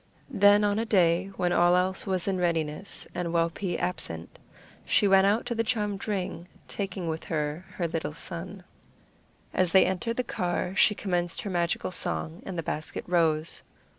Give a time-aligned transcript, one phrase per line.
[0.31, 4.39] Then on a day when all was in readiness and Wau pee absent,
[4.83, 8.63] she went out to the charmed ring, taking with her her little son.
[9.53, 13.61] As they entered the car she commenced her magical song, and the basket rose.